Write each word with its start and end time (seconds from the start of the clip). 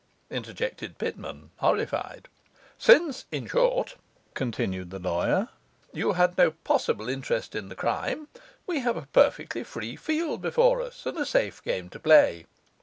interjected 0.31 0.97
Pitman, 0.97 1.51
horrified. 1.57 2.27
'Since, 2.79 3.25
in 3.31 3.45
short,' 3.45 3.97
continued 4.33 4.89
the 4.89 4.97
lawyer, 4.97 5.49
'you 5.93 6.13
had 6.13 6.39
no 6.39 6.49
possible 6.63 7.07
interest 7.07 7.53
in 7.53 7.69
the 7.69 7.75
crime, 7.75 8.27
we 8.65 8.79
have 8.79 8.97
a 8.97 9.03
perfectly 9.13 9.63
free 9.63 9.95
field 9.95 10.41
before 10.41 10.81
us 10.81 11.05
and 11.05 11.19
a 11.19 11.23
safe 11.27 11.61
game 11.63 11.87
to 11.91 11.99
play. 11.99 12.47